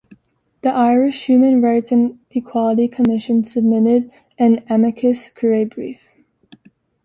The 0.61 0.69
Irish 0.71 1.27
Human 1.27 1.61
Rights 1.61 1.91
and 1.91 2.17
Equality 2.31 2.87
Commission 2.87 3.43
submitted 3.43 4.11
an 4.39 4.63
amicus 4.67 5.29
curiae 5.29 5.65
brief. 5.69 6.01